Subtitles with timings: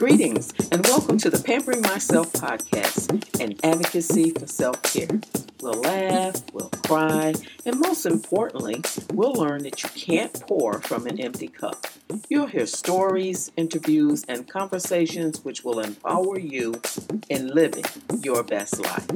[0.00, 5.20] Greetings and welcome to the Pampering Myself podcast, an advocacy for self care.
[5.60, 7.34] We'll laugh, we'll cry,
[7.66, 8.80] and most importantly,
[9.12, 11.86] we'll learn that you can't pour from an empty cup.
[12.30, 16.80] You'll hear stories, interviews, and conversations which will empower you
[17.28, 17.84] in living
[18.22, 19.06] your best life.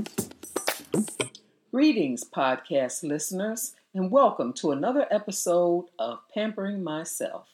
[1.73, 7.54] Greetings, podcast listeners, and welcome to another episode of Pampering Myself.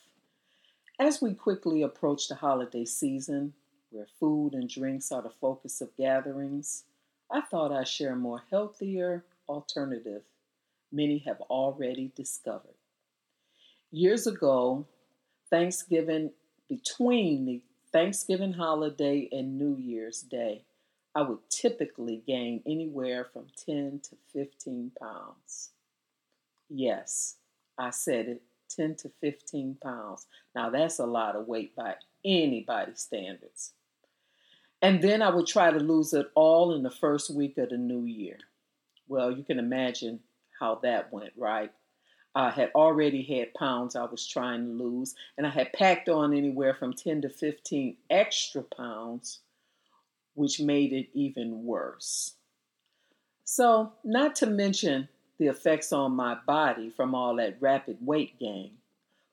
[1.00, 3.54] As we quickly approach the holiday season,
[3.88, 6.84] where food and drinks are the focus of gatherings,
[7.30, 10.24] I thought I'd share a more healthier alternative
[10.92, 12.77] many have already discovered.
[13.91, 14.84] Years ago,
[15.48, 16.32] Thanksgiving,
[16.68, 20.64] between the Thanksgiving holiday and New Year's Day,
[21.14, 25.70] I would typically gain anywhere from 10 to 15 pounds.
[26.69, 27.36] Yes,
[27.78, 28.42] I said it
[28.74, 30.27] 10 to 15 pounds.
[30.55, 33.73] Now, that's a lot of weight by anybody's standards.
[34.83, 37.77] And then I would try to lose it all in the first week of the
[37.77, 38.39] new year.
[39.09, 40.20] Well, you can imagine
[40.59, 41.72] how that went, right?
[42.34, 46.33] I had already had pounds I was trying to lose, and I had packed on
[46.33, 49.41] anywhere from 10 to 15 extra pounds,
[50.34, 52.34] which made it even worse.
[53.44, 55.09] So, not to mention
[55.41, 58.72] the effects on my body from all that rapid weight gain.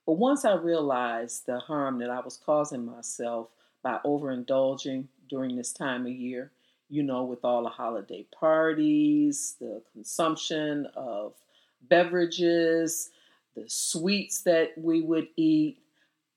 [0.06, 3.48] But once I realized the harm that I was causing myself
[3.82, 6.50] by overindulging during this time of year,
[6.88, 11.34] you know, with all the holiday parties, the consumption of
[11.82, 13.10] beverages,
[13.54, 15.78] the sweets that we would eat,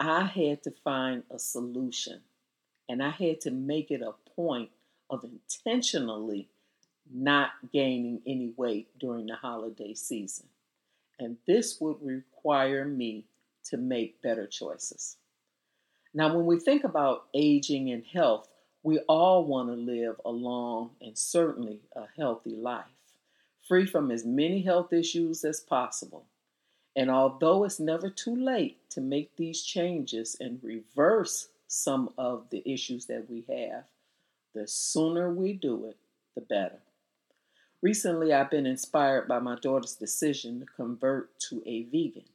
[0.02, 2.20] I had to find a solution.
[2.90, 4.72] And I had to make it a point
[5.10, 6.50] of intentionally
[7.14, 10.48] not gaining any weight during the holiday season.
[11.20, 13.26] And this would require me
[13.66, 15.18] to make better choices.
[16.14, 18.48] Now, when we think about aging and health,
[18.84, 22.86] we all want to live a long and certainly a healthy life,
[23.68, 26.26] free from as many health issues as possible.
[26.96, 32.62] And although it's never too late to make these changes and reverse some of the
[32.70, 33.84] issues that we have,
[34.54, 35.98] the sooner we do it,
[36.36, 36.80] the better.
[37.82, 42.30] Recently, I've been inspired by my daughter's decision to convert to a vegan.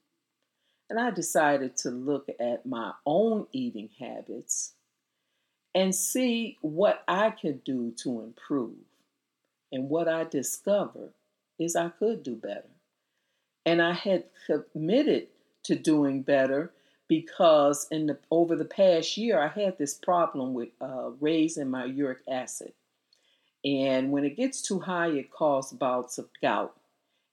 [0.91, 4.73] And I decided to look at my own eating habits
[5.75, 8.87] and see what I could do to improve.
[9.71, 11.13] And what I discovered
[11.59, 12.71] is I could do better.
[13.65, 14.25] And I had
[14.73, 15.29] committed
[15.65, 16.73] to doing better
[17.09, 21.85] because in the, over the past year I had this problem with uh, raising my
[21.85, 22.73] uric acid.
[23.67, 26.77] And when it gets too high, it causes bouts of gout.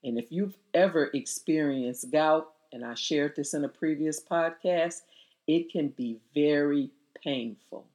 [0.02, 5.02] And if you've ever experienced gout, and I shared this in a previous podcast,
[5.46, 6.90] it can be very
[7.22, 7.86] painful.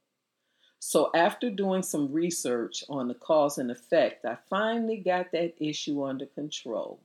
[0.78, 6.02] So, after doing some research on the cause and effect, I finally got that issue
[6.02, 6.98] under control.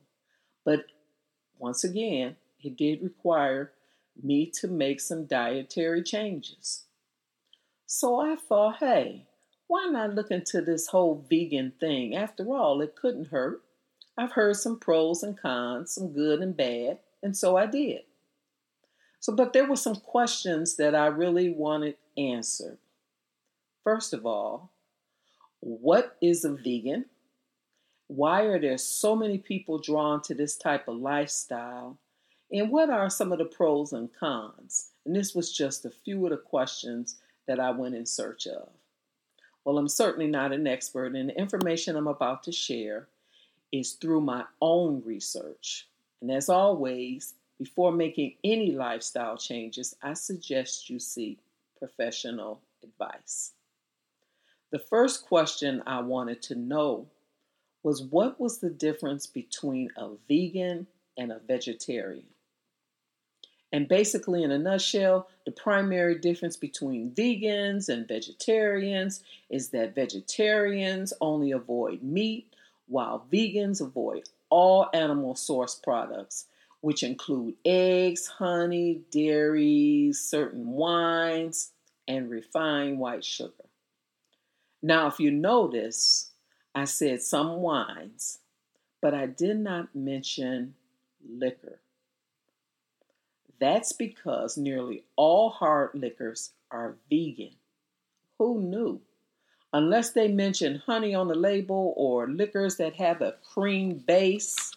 [0.64, 0.86] But
[1.58, 3.72] once again, it did require
[4.22, 6.84] me to make some dietary changes.
[7.84, 9.26] So I thought, hey,
[9.66, 12.14] why not look into this whole vegan thing?
[12.14, 13.62] After all, it couldn't hurt.
[14.16, 18.02] I've heard some pros and cons, some good and bad, and so I did.
[19.20, 22.78] So, but there were some questions that I really wanted answered.
[23.82, 24.70] First of all,
[25.60, 27.06] what is a vegan?
[28.08, 31.98] Why are there so many people drawn to this type of lifestyle?
[32.52, 34.90] And what are some of the pros and cons?
[35.04, 37.16] And this was just a few of the questions
[37.48, 38.68] that I went in search of.
[39.66, 43.08] Well, I'm certainly not an expert, and the information I'm about to share
[43.72, 45.88] is through my own research.
[46.22, 51.40] And as always, before making any lifestyle changes, I suggest you seek
[51.80, 53.54] professional advice.
[54.70, 57.08] The first question I wanted to know
[57.82, 60.86] was what was the difference between a vegan
[61.18, 62.35] and a vegetarian?
[63.76, 71.12] And basically, in a nutshell, the primary difference between vegans and vegetarians is that vegetarians
[71.20, 72.54] only avoid meat,
[72.86, 76.46] while vegans avoid all animal source products,
[76.80, 81.72] which include eggs, honey, dairy, certain wines,
[82.08, 83.66] and refined white sugar.
[84.80, 86.30] Now, if you notice,
[86.74, 88.38] I said some wines,
[89.02, 90.76] but I did not mention
[91.28, 91.78] liquor.
[93.58, 97.52] That's because nearly all hard liquors are vegan.
[98.38, 99.00] Who knew?
[99.72, 104.72] Unless they mention honey on the label or liquors that have a cream base,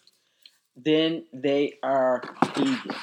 [0.76, 2.22] then they are
[2.54, 2.96] vegan.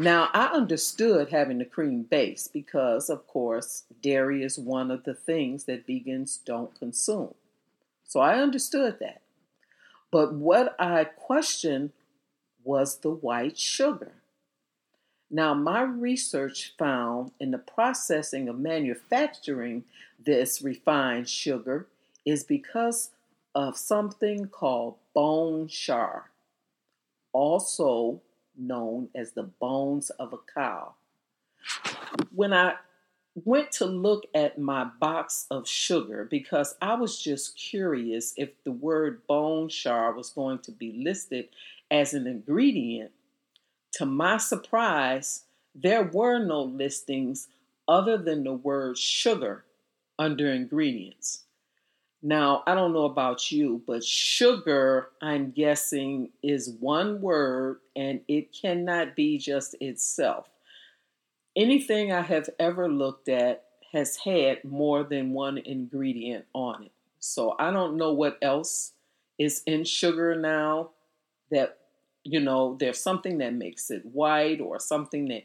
[0.00, 5.14] Now, I understood having the cream base because, of course, dairy is one of the
[5.14, 7.34] things that vegans don't consume.
[8.04, 9.22] So I understood that.
[10.12, 11.90] But what I questioned
[12.62, 14.12] was the white sugar.
[15.30, 19.84] Now, my research found in the processing of manufacturing
[20.24, 21.86] this refined sugar
[22.24, 23.10] is because
[23.54, 26.30] of something called bone char,
[27.32, 28.22] also
[28.56, 30.94] known as the bones of a cow.
[32.34, 32.74] When I
[33.44, 38.72] went to look at my box of sugar because I was just curious if the
[38.72, 41.48] word bone char was going to be listed
[41.90, 43.12] as an ingredient
[43.98, 45.42] to my surprise,
[45.74, 47.48] there were no listings
[47.88, 49.64] other than the word sugar
[50.20, 51.42] under ingredients.
[52.22, 58.52] Now, I don't know about you, but sugar, I'm guessing, is one word and it
[58.52, 60.48] cannot be just itself.
[61.56, 66.92] Anything I have ever looked at has had more than one ingredient on it.
[67.18, 68.92] So I don't know what else
[69.40, 70.90] is in sugar now
[71.50, 71.77] that
[72.28, 75.44] you know, there's something that makes it white or something that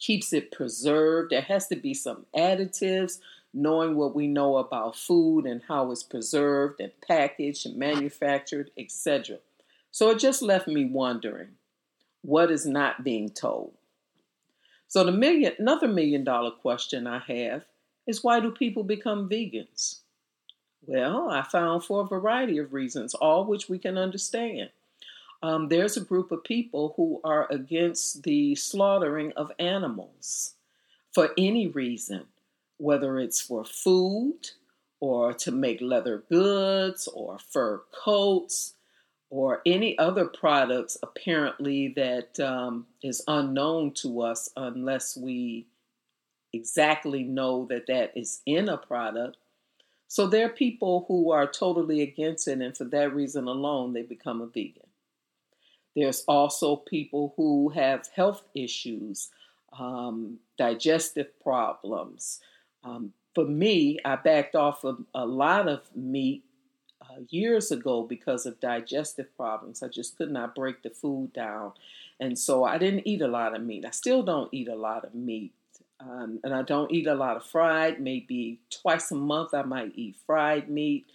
[0.00, 1.30] keeps it preserved.
[1.30, 3.18] There has to be some additives,
[3.54, 9.38] knowing what we know about food and how it's preserved and packaged and manufactured, etc.
[9.92, 11.50] So it just left me wondering
[12.22, 13.72] what is not being told.
[14.88, 17.64] So the million another million dollar question I have
[18.06, 20.00] is why do people become vegans?
[20.86, 24.70] Well, I found for a variety of reasons, all which we can understand
[25.42, 30.54] um, there's a group of people who are against the slaughtering of animals
[31.12, 32.24] for any reason,
[32.78, 34.50] whether it's for food
[35.00, 38.74] or to make leather goods or fur coats
[39.30, 45.66] or any other products apparently that um, is unknown to us unless we
[46.52, 49.36] exactly know that that is in a product.
[50.08, 54.02] So there are people who are totally against it, and for that reason alone, they
[54.02, 54.85] become a vegan.
[55.96, 59.30] There's also people who have health issues,
[59.76, 62.40] um, digestive problems.
[62.84, 66.44] Um, for me, I backed off of a lot of meat
[67.00, 69.82] uh, years ago because of digestive problems.
[69.82, 71.72] I just could not break the food down.
[72.20, 73.84] And so I didn't eat a lot of meat.
[73.86, 75.52] I still don't eat a lot of meat.
[75.98, 78.00] Um, and I don't eat a lot of fried.
[78.00, 81.06] Maybe twice a month I might eat fried meat.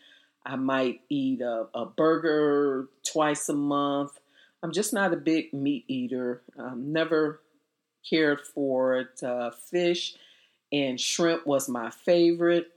[0.43, 4.19] I might eat a, a burger twice a month.
[4.63, 6.41] I'm just not a big meat eater.
[6.57, 7.41] Um, never
[8.07, 9.23] cared for it.
[9.23, 10.15] Uh, fish
[10.71, 12.71] and shrimp was my favorite,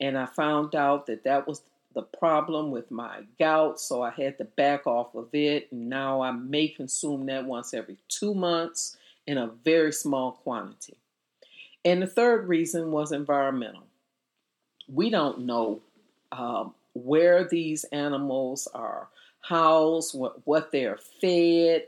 [0.00, 1.62] and I found out that that was
[1.94, 5.68] the problem with my gout, so I had to back off of it.
[5.70, 8.96] And now I may consume that once every two months
[9.26, 10.96] in a very small quantity.
[11.84, 13.84] And the third reason was environmental.
[14.88, 15.80] We don't know
[16.32, 19.08] um, where these animals are
[19.46, 21.84] housed, what, what they're fed,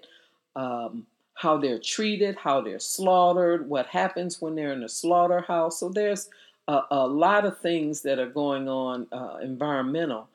[0.55, 5.81] um, how they're treated, how they're slaughtered, what happens when they're in a slaughterhouse.
[5.81, 6.29] So there's
[6.69, 10.29] a, a lot of things that are going on uh, environmental.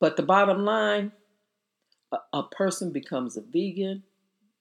[0.00, 1.12] But the bottom line,
[2.12, 4.02] a, a person becomes a vegan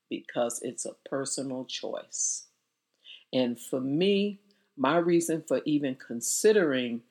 [0.10, 2.44] because it's a personal choice.
[3.34, 4.40] And for me,
[4.78, 7.02] my reason for even considering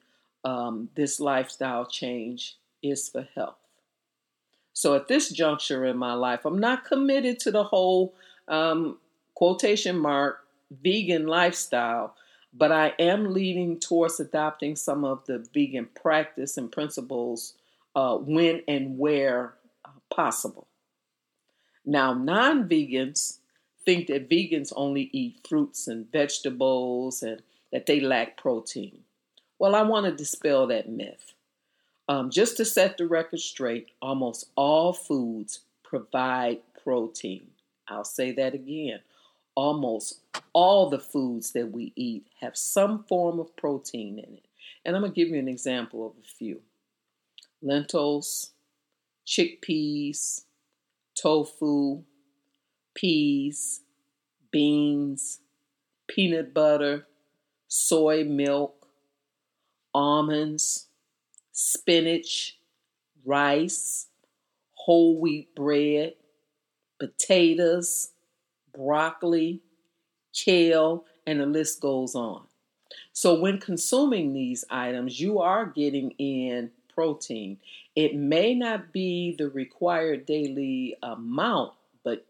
[0.45, 3.57] um, this lifestyle change is for health.
[4.77, 8.13] So at this juncture in my life, I'm not committed to the whole
[8.47, 8.99] um,
[9.35, 10.45] quotation mark
[10.83, 12.15] vegan lifestyle,
[12.53, 17.55] but I am leaning towards adopting some of the vegan practice and principles
[17.95, 19.55] uh, when and where
[19.87, 20.67] uh, possible.
[21.87, 23.39] Now, non vegans
[23.87, 27.41] think that vegans only eat fruits and vegetables and
[27.73, 29.05] that they lack protein.
[29.59, 31.33] Well, I want to dispel that myth.
[32.09, 37.49] Um, just to set the record straight, almost all foods provide protein.
[37.89, 39.01] I'll say that again.
[39.55, 40.21] Almost
[40.53, 44.45] all the foods that we eat have some form of protein in it.
[44.85, 46.61] And I'm going to give you an example of a few
[47.63, 48.51] lentils,
[49.27, 50.45] chickpeas,
[51.17, 52.03] tofu,
[52.95, 53.81] peas,
[54.53, 55.41] beans,
[56.07, 57.07] peanut butter,
[57.67, 58.87] soy milk,
[59.93, 60.86] almonds
[61.59, 62.59] spinach,
[63.25, 64.09] rice,
[64.75, 66.13] whole wheat bread,
[67.01, 68.11] potatoes,
[68.75, 69.63] broccoli,
[70.35, 72.43] kale, and the list goes on.
[73.15, 77.57] So, when consuming these items, you are getting in protein.
[77.95, 81.73] It may not be the required daily amount,
[82.05, 82.27] but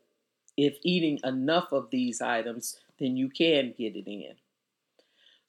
[0.57, 4.37] if eating enough of these items, then you can get it in.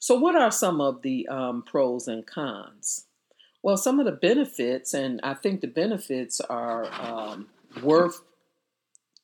[0.00, 3.04] So, what are some of the um, pros and cons?
[3.62, 7.48] Well, some of the benefits, and I think the benefits are um,
[7.82, 8.22] worth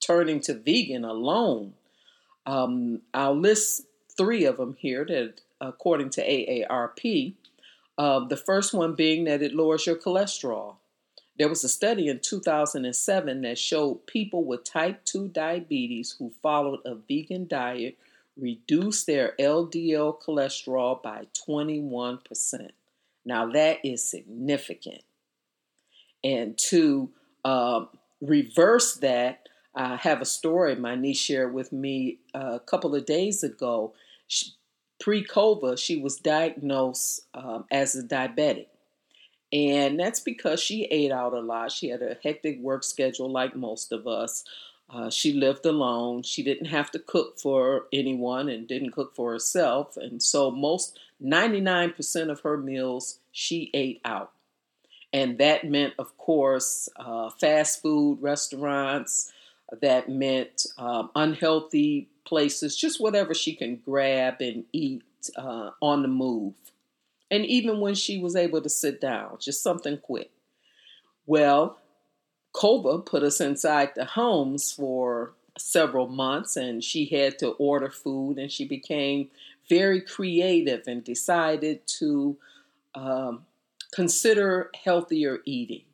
[0.00, 1.74] turning to vegan alone.
[2.46, 3.82] Um, I'll list
[4.16, 7.34] three of them here that, according to AARP,
[7.96, 10.76] uh, the first one being that it lowers your cholesterol.
[11.38, 16.80] There was a study in 2007 that showed people with type 2 diabetes who followed
[16.84, 17.98] a vegan diet
[18.36, 22.70] reduced their LDL cholesterol by 21%.
[23.24, 25.02] Now, that is significant.
[26.22, 27.10] And to
[27.44, 27.84] uh,
[28.20, 33.42] reverse that, I have a story my niece shared with me a couple of days
[33.42, 33.94] ago.
[35.00, 38.66] Pre COVID, she was diagnosed um, as a diabetic.
[39.52, 41.72] And that's because she ate out a lot.
[41.72, 44.44] She had a hectic work schedule, like most of us.
[44.90, 46.22] Uh, she lived alone.
[46.22, 49.96] She didn't have to cook for anyone and didn't cook for herself.
[49.96, 54.32] And so, most 99% of her meals she ate out.
[55.12, 59.32] And that meant, of course, uh, fast food restaurants,
[59.80, 65.02] that meant um, unhealthy places, just whatever she can grab and eat
[65.36, 66.54] uh, on the move.
[67.30, 70.30] And even when she was able to sit down, just something quick.
[71.26, 71.78] Well,
[72.54, 78.38] COVID put us inside the homes for several months, and she had to order food,
[78.38, 79.30] and she became
[79.68, 82.36] very creative and decided to
[82.94, 83.46] um,
[83.92, 85.84] consider healthier eating.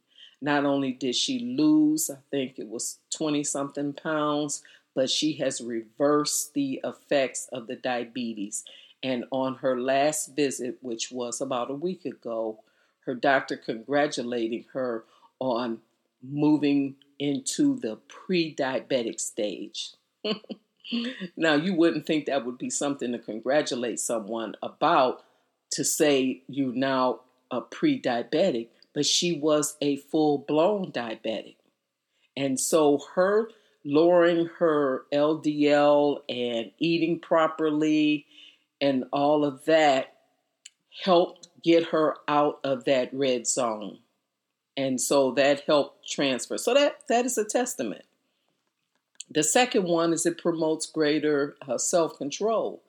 [0.41, 4.63] Not only did she lose, I think it was 20 something pounds,
[4.95, 8.65] but she has reversed the effects of the diabetes.
[9.03, 12.61] And on her last visit, which was about a week ago,
[13.07, 15.05] her doctor congratulating her
[15.39, 15.81] on
[16.23, 19.93] moving into the pre diabetic stage.
[21.37, 25.23] now, you wouldn't think that would be something to congratulate someone about
[25.73, 27.21] to say you're now
[27.51, 31.57] a pre diabetic, but she was a full blown diabetic.
[32.37, 33.51] And so, her
[33.85, 38.27] lowering her LDL and eating properly
[38.81, 40.15] and all of that
[41.03, 43.99] helped get her out of that red zone
[44.81, 46.57] and so that helped transfer.
[46.57, 48.05] So that that is a testament.
[49.31, 52.83] The second one is it promotes greater uh, self control.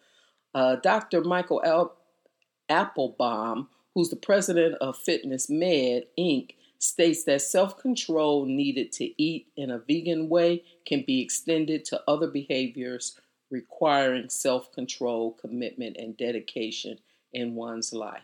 [0.53, 1.21] Uh, Dr.
[1.21, 1.95] Michael Al-
[2.67, 9.47] Applebaum, who's the president of Fitness Med Inc., states that self control needed to eat
[9.55, 13.19] in a vegan way can be extended to other behaviors
[13.51, 16.97] requiring self control, commitment, and dedication
[17.33, 18.23] in one's life.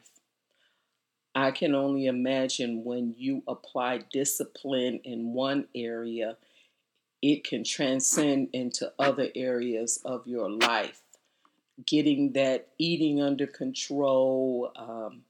[1.35, 6.37] I can only imagine when you apply discipline in one area,
[7.21, 11.01] it can transcend into other areas of your life.
[11.85, 15.21] Getting that eating under control, um,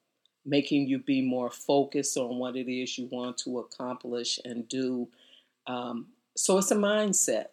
[0.46, 5.10] making you be more focused on what it is you want to accomplish and do.
[5.66, 7.48] Um, so it's a mindset.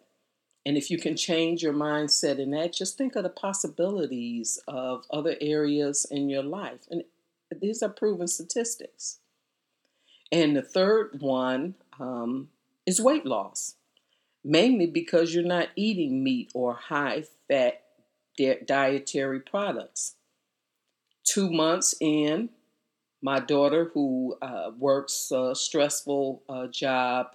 [0.65, 5.05] And if you can change your mindset in that, just think of the possibilities of
[5.11, 6.87] other areas in your life.
[6.89, 7.03] And
[7.61, 9.19] these are proven statistics.
[10.31, 12.49] And the third one um,
[12.85, 13.75] is weight loss,
[14.45, 17.81] mainly because you're not eating meat or high fat
[18.37, 20.15] di- dietary products.
[21.23, 22.49] Two months in,
[23.23, 27.27] my daughter, who uh, works a stressful uh, job,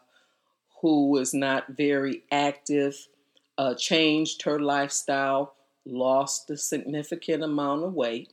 [0.83, 3.09] who is not very active,
[3.59, 8.33] uh, changed her lifestyle, lost a significant amount of weight,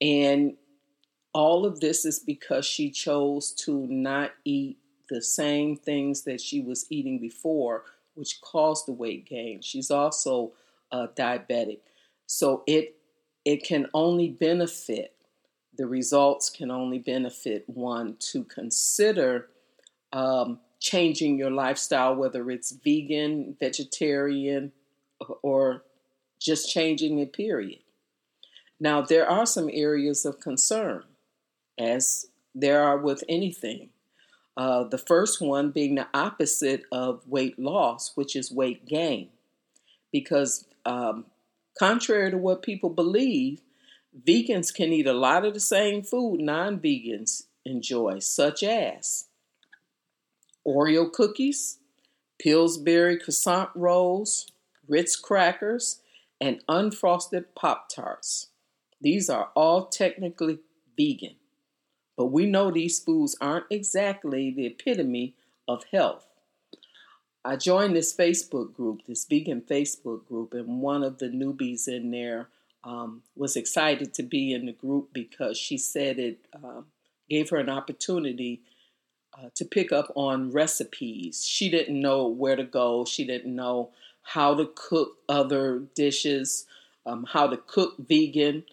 [0.00, 0.56] and
[1.32, 6.60] all of this is because she chose to not eat the same things that she
[6.60, 7.84] was eating before,
[8.14, 9.60] which caused the weight gain.
[9.62, 10.52] She's also
[10.92, 11.80] uh, diabetic.
[12.26, 12.96] So it
[13.44, 15.14] it can only benefit
[15.76, 19.48] the results can only benefit one to consider
[20.12, 24.72] um, changing your lifestyle, whether it's vegan, vegetarian,
[25.42, 25.82] or
[26.40, 27.80] just changing it, period.
[28.78, 31.04] Now, there are some areas of concern
[31.78, 33.88] as there are with anything.
[34.56, 39.28] Uh, the first one being the opposite of weight loss, which is weight gain.
[40.12, 41.26] Because, um,
[41.78, 43.60] contrary to what people believe,
[44.26, 49.26] vegans can eat a lot of the same food non vegans enjoy, such as
[50.66, 51.78] Oreo cookies,
[52.38, 54.46] Pillsbury croissant rolls,
[54.86, 56.00] Ritz crackers,
[56.40, 58.48] and unfrosted Pop Tarts.
[59.00, 60.58] These are all technically
[60.96, 61.36] vegan.
[62.16, 65.34] But we know these foods aren't exactly the epitome
[65.66, 66.26] of health.
[67.44, 72.10] I joined this Facebook group, this vegan Facebook group, and one of the newbies in
[72.10, 72.48] there
[72.84, 76.82] um, was excited to be in the group because she said it uh,
[77.28, 78.62] gave her an opportunity
[79.36, 81.44] uh, to pick up on recipes.
[81.46, 83.90] She didn't know where to go, she didn't know
[84.22, 86.66] how to cook other dishes,
[87.04, 88.64] um, how to cook vegan.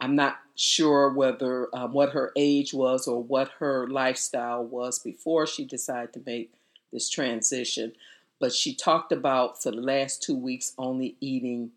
[0.00, 5.46] I'm not sure whether um, what her age was or what her lifestyle was before
[5.46, 6.52] she decided to make
[6.92, 7.92] this transition.
[8.38, 11.70] But she talked about for the last two weeks only eating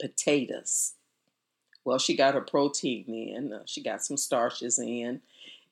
[0.00, 0.94] potatoes.
[1.84, 5.20] Well, she got her protein in, uh, she got some starches in,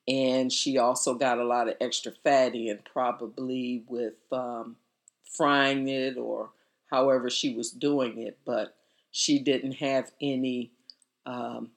[0.07, 4.75] and she also got a lot of extra fat in, probably with um,
[5.23, 6.49] frying it or
[6.89, 8.37] however she was doing it.
[8.45, 8.75] But
[9.11, 10.71] she didn't have any,
[11.25, 11.71] um,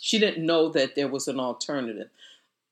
[0.00, 2.08] she didn't know that there was an alternative.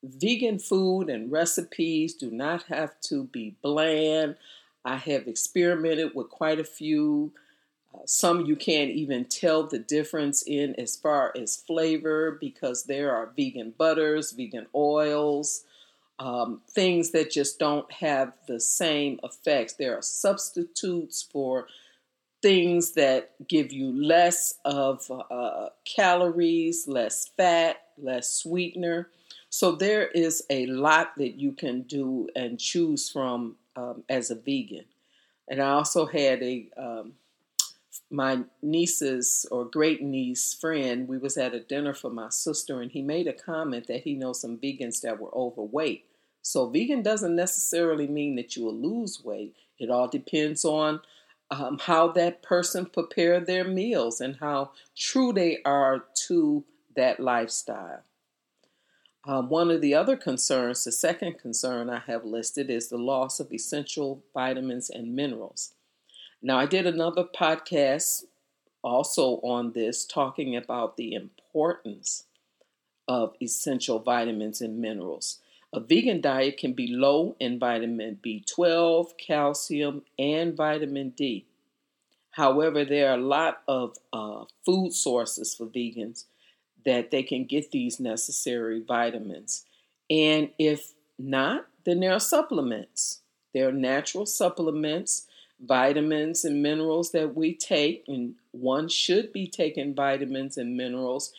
[0.02, 4.36] Vegan food and recipes do not have to be bland.
[4.84, 7.32] I have experimented with quite a few.
[7.92, 13.14] Uh, some you can't even tell the difference in as far as flavor because there
[13.14, 15.64] are vegan butters, vegan oils,
[16.18, 19.74] um, things that just don't have the same effects.
[19.74, 21.66] There are substitutes for
[22.46, 29.08] things that give you less of uh, calories, less fat, less sweetener.
[29.50, 34.36] So there is a lot that you can do and choose from um, as a
[34.36, 34.84] vegan.
[35.48, 37.14] And I also had a um,
[38.12, 41.08] my niece's or great niece friend.
[41.08, 44.14] We was at a dinner for my sister, and he made a comment that he
[44.14, 46.04] knows some vegans that were overweight.
[46.42, 49.56] So vegan doesn't necessarily mean that you will lose weight.
[49.80, 51.00] It all depends on
[51.50, 58.02] um, how that person prepare their meals and how true they are to that lifestyle.
[59.24, 63.40] Um, one of the other concerns, the second concern I have listed, is the loss
[63.40, 65.74] of essential vitamins and minerals.
[66.40, 68.24] Now, I did another podcast
[68.82, 72.24] also on this, talking about the importance
[73.08, 75.40] of essential vitamins and minerals.
[75.72, 81.46] A vegan diet can be low in vitamin B12, calcium, and vitamin D.
[82.30, 86.24] However, there are a lot of uh, food sources for vegans
[86.84, 89.64] that they can get these necessary vitamins.
[90.08, 93.20] And if not, then there are supplements.
[93.52, 95.26] There are natural supplements,
[95.60, 101.32] vitamins and minerals that we take, and one should be taking vitamins and minerals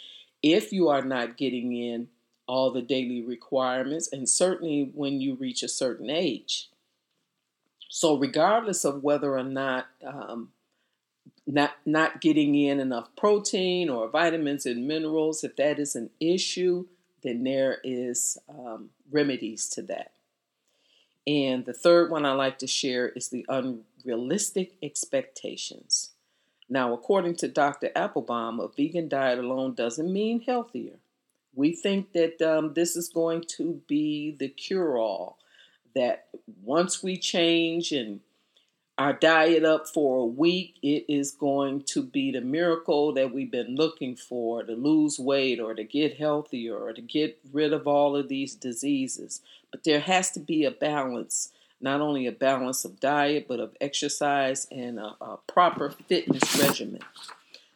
[0.43, 2.07] if you are not getting in
[2.47, 6.69] all the daily requirements, and certainly when you reach a certain age.
[7.89, 10.49] So, regardless of whether or not um,
[11.45, 16.85] not not getting in enough protein or vitamins and minerals, if that is an issue,
[17.23, 20.11] then there is um, remedies to that.
[21.25, 26.11] And the third one I like to share is the unrealistic expectations.
[26.69, 27.91] Now, according to Dr.
[27.95, 30.99] Applebaum, a vegan diet alone doesn't mean healthier.
[31.57, 35.39] We think that um, this is going to be the cure all,
[35.95, 36.27] that
[36.63, 38.19] once we change and
[38.99, 43.49] our diet up for a week, it is going to be the miracle that we've
[43.49, 47.87] been looking for to lose weight or to get healthier or to get rid of
[47.87, 49.41] all of these diseases.
[49.71, 53.75] But there has to be a balance, not only a balance of diet, but of
[53.81, 57.01] exercise and a, a proper fitness regimen.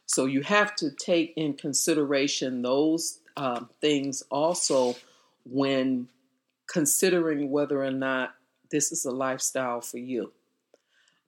[0.06, 4.95] So you have to take in consideration those um, things also
[5.45, 6.08] when
[6.67, 8.36] considering whether or not
[8.69, 10.32] this is a lifestyle for you.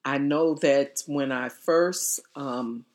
[0.05, 2.85] I know that when I first um,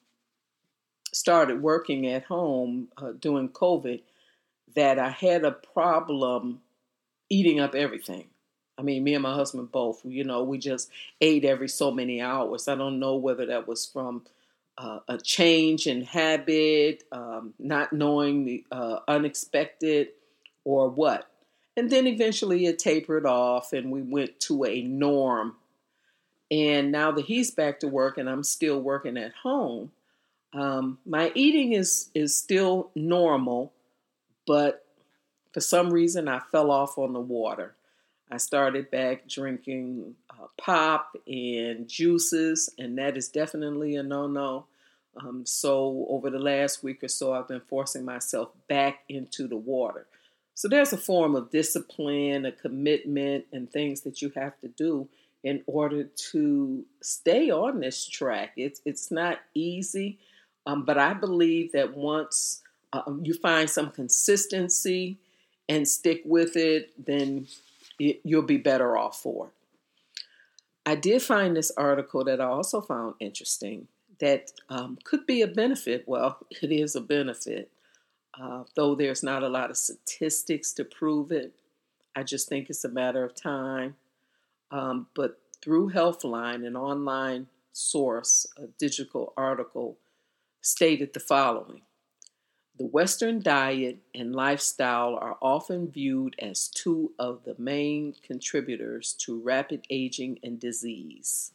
[1.12, 4.02] started working at home uh, during COVID,
[4.76, 6.60] that I had a problem
[7.28, 8.26] eating up everything.
[8.78, 12.20] I mean, me and my husband both, you know, we just ate every so many
[12.20, 12.68] hours.
[12.68, 14.22] I don't know whether that was from
[14.78, 20.08] uh, a change in habit, um, not knowing the uh, unexpected,
[20.64, 21.28] or what.
[21.76, 25.56] And then eventually it tapered off, and we went to a norm
[26.50, 29.92] and now that he's back to work and I'm still working at home,
[30.54, 33.72] um, my eating is is still normal,
[34.46, 34.86] but
[35.52, 37.74] for some reason I fell off on the water.
[38.30, 44.66] I started back drinking uh, pop and juices, and that is definitely a no no.
[45.16, 49.56] Um, so over the last week or so, I've been forcing myself back into the
[49.56, 50.06] water.
[50.54, 55.08] So there's a form of discipline, a commitment, and things that you have to do
[55.44, 58.52] in order to stay on this track.
[58.56, 60.18] It's it's not easy,
[60.66, 62.62] um, but I believe that once
[62.92, 65.18] uh, you find some consistency
[65.68, 67.46] and stick with it, then
[67.98, 69.50] you'll be better off for.
[70.86, 73.88] I did find this article that I also found interesting
[74.20, 76.04] that um, could be a benefit.
[76.06, 77.70] Well, it is a benefit,
[78.40, 81.52] uh, though there's not a lot of statistics to prove it.
[82.16, 83.96] I just think it's a matter of time.
[84.70, 89.98] Um, but through Healthline, an online source, a digital article
[90.60, 91.82] stated the following
[92.78, 99.40] The Western diet and lifestyle are often viewed as two of the main contributors to
[99.40, 101.50] rapid aging and disease.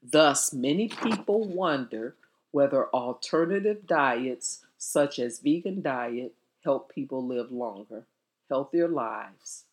[0.00, 2.14] Thus, many people wonder
[2.52, 8.04] whether alternative diets, such as vegan diet, help people live longer,
[8.48, 9.64] healthier lives.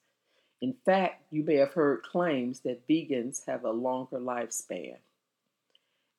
[0.62, 4.98] In fact, you may have heard claims that vegans have a longer lifespan.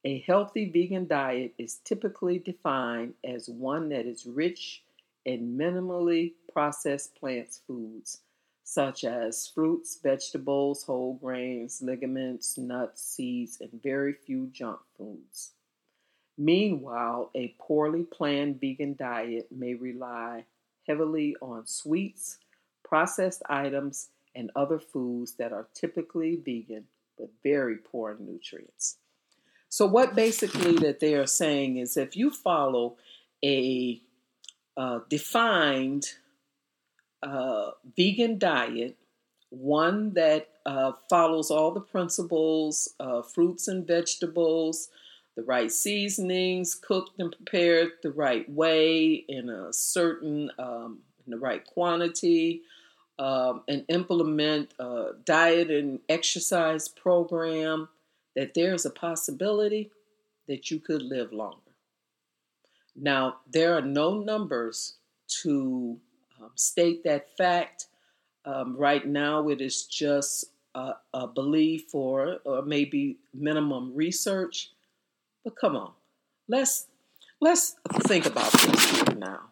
[0.05, 4.83] A healthy vegan diet is typically defined as one that is rich
[5.25, 8.21] in minimally processed plant foods
[8.71, 15.51] such as fruits, vegetables, whole grains, ligaments, nuts, seeds, and very few junk foods.
[16.39, 20.45] Meanwhile, a poorly planned vegan diet may rely
[20.87, 22.39] heavily on sweets,
[22.85, 26.85] processed items, and other foods that are typically vegan
[27.19, 28.99] but very poor in nutrients.
[29.71, 32.97] So, what basically that they are saying is if you follow
[33.45, 34.03] a
[34.77, 36.07] uh, defined
[37.23, 38.97] uh, vegan diet,
[39.51, 44.89] one that uh, follows all the principles of fruits and vegetables,
[45.37, 51.39] the right seasonings, cooked and prepared the right way in a certain um, in the
[51.39, 52.63] right quantity,
[53.21, 57.89] um, and implement a diet and exercise program.
[58.37, 59.91] That there's a possibility
[60.47, 61.57] that you could live longer.
[62.97, 64.95] Now there are no numbers
[65.43, 65.99] to
[66.41, 67.87] um, state that fact.
[68.45, 74.71] Um, right now, it is just a, a belief or, or maybe minimum research.
[75.45, 75.93] But come on,
[76.49, 76.87] let's
[77.41, 79.51] let's think about this now.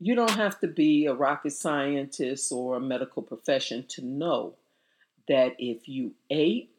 [0.00, 4.54] You don't have to be a rocket scientist or a medical profession to know
[5.28, 6.70] that if you ate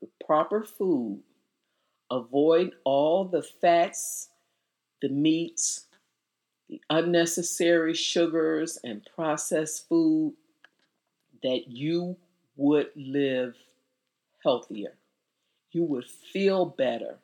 [0.00, 1.22] the proper food,
[2.10, 4.28] avoid all the fats,
[5.02, 5.86] the meats,
[6.68, 10.34] the unnecessary sugars and processed food,
[11.42, 12.16] that you
[12.56, 13.54] would live
[14.42, 14.94] healthier.
[15.72, 17.18] You would feel better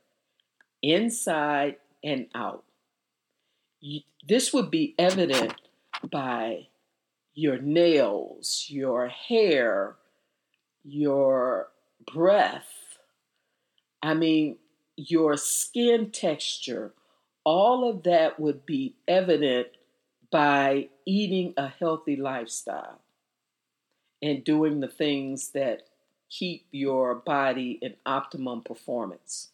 [0.82, 2.64] inside and out.
[4.28, 5.54] this would be evident
[6.10, 6.68] by
[7.34, 9.96] your nails, your hair,
[10.84, 11.71] your
[12.06, 12.98] breath.
[14.02, 14.56] I mean,
[14.96, 16.92] your skin texture,
[17.44, 19.68] all of that would be evident
[20.30, 23.00] by eating a healthy lifestyle
[24.22, 25.82] and doing the things that
[26.30, 29.50] keep your body in optimum performance.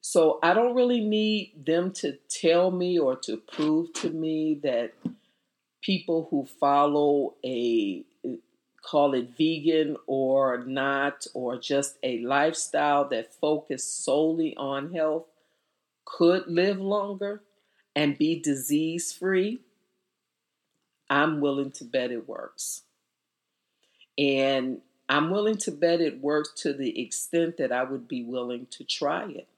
[0.00, 4.94] So I don't really need them to tell me or to prove to me that
[5.82, 8.04] people who follow a
[8.88, 15.26] call it vegan or not or just a lifestyle that focus solely on health
[16.06, 17.42] could live longer
[17.94, 19.60] and be disease free,
[21.10, 22.82] I'm willing to bet it works.
[24.16, 28.66] And I'm willing to bet it works to the extent that I would be willing
[28.70, 29.48] to try it.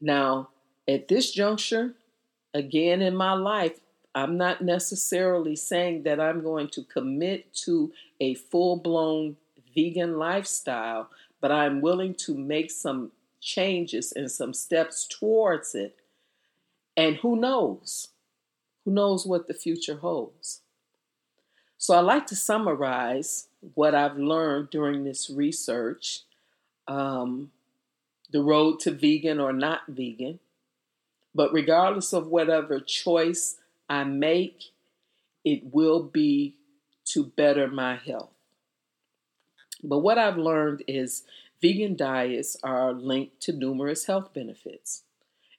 [0.00, 0.48] Now,
[0.88, 1.94] at this juncture,
[2.52, 3.78] again in my life,
[4.14, 9.36] I'm not necessarily saying that I'm going to commit to a full blown
[9.74, 15.96] vegan lifestyle, but I'm willing to make some changes and some steps towards it.
[16.96, 18.08] And who knows?
[18.84, 20.60] Who knows what the future holds?
[21.76, 26.22] So, I like to summarize what I've learned during this research
[26.86, 27.50] um,
[28.30, 30.38] the road to vegan or not vegan.
[31.34, 33.56] But regardless of whatever choice
[33.88, 34.64] I make,
[35.44, 36.56] it will be
[37.06, 38.30] to better my health.
[39.82, 41.24] But what I've learned is
[41.60, 45.02] vegan diets are linked to numerous health benefits.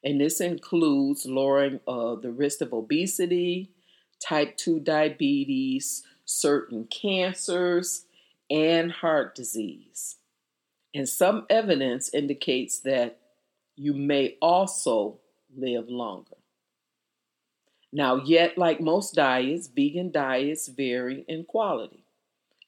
[0.03, 3.71] And this includes lowering uh, the risk of obesity,
[4.19, 8.05] type 2 diabetes, certain cancers,
[8.49, 10.17] and heart disease.
[10.93, 13.19] And some evidence indicates that
[13.75, 15.19] you may also
[15.55, 16.34] live longer.
[17.95, 22.03] Now, yet, like most diets, vegan diets vary in quality.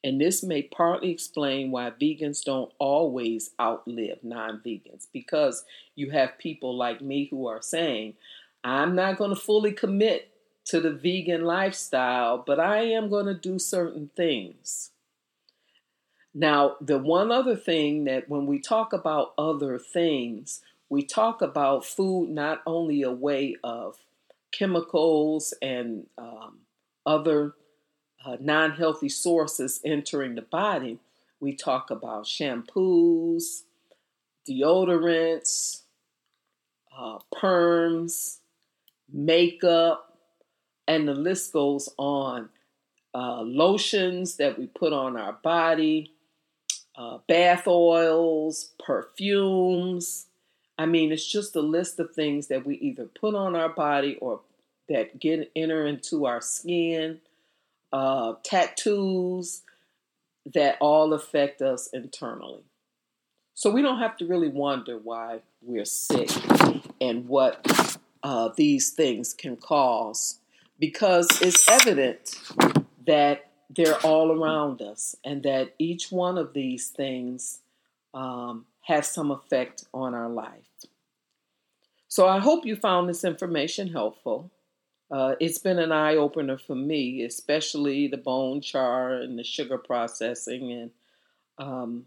[0.02, 6.38] And this may partly explain why vegans don't always outlive non vegans because you have
[6.38, 8.14] people like me who are saying,
[8.64, 10.32] I'm not going to fully commit
[10.68, 14.92] to the vegan lifestyle, but I am going to do certain things.
[16.34, 21.84] Now, the one other thing that when we talk about other things, we talk about
[21.84, 23.98] food not only a way of
[24.52, 26.60] chemicals and um,
[27.06, 27.54] other
[28.26, 31.00] uh, non healthy sources entering the body,
[31.40, 33.64] we talk about shampoos,
[34.50, 35.82] deodorants,
[36.98, 38.38] uh, perms,
[39.12, 40.18] makeup,
[40.88, 42.50] and the list goes on.
[43.14, 46.12] Uh, lotions that we put on our body,
[46.96, 50.28] uh, bath oils, perfumes.
[50.78, 54.18] I mean, it's just a list of things that we either put on our body
[54.22, 54.42] or
[54.90, 57.20] that get enter into our skin,
[57.92, 59.64] uh, tattoos
[60.54, 62.64] that all affect us internally.
[63.54, 66.30] So we don't have to really wonder why we're sick
[67.02, 70.40] and what uh, these things can cause
[70.80, 72.36] because it's evident
[73.06, 77.60] that they're all around us and that each one of these things
[78.14, 80.64] um, has some effect on our life.
[82.08, 84.50] So I hope you found this information helpful.
[85.12, 89.78] Uh, it's been an eye opener for me, especially the bone char and the sugar
[89.78, 90.92] processing, and
[91.58, 92.06] um,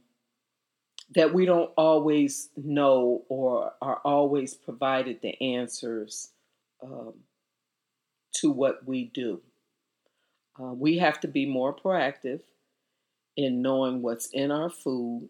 [1.15, 6.31] that we don't always know or are always provided the answers
[6.83, 7.13] um,
[8.37, 9.43] to what we do.
[10.59, 12.41] Uh, we have to be more proactive
[13.37, 15.29] in knowing what's in our food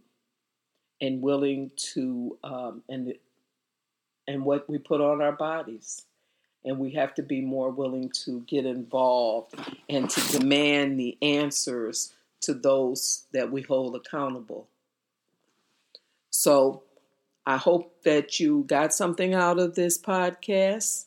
[1.00, 3.14] and willing to um, and
[4.26, 6.06] and what we put on our bodies
[6.64, 9.54] and we have to be more willing to get involved
[9.88, 14.68] and to demand the answers to those that we hold accountable.
[16.30, 16.82] So
[17.46, 21.06] I hope that you got something out of this podcast,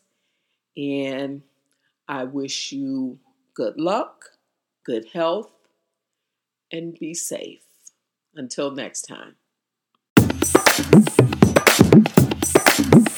[0.75, 1.43] and
[2.07, 3.19] I wish you
[3.53, 4.25] good luck,
[4.83, 5.51] good health,
[6.71, 7.61] and be safe.
[8.35, 9.35] Until next time.
[10.81, 11.05] Boop.
[12.89, 13.12] Boop.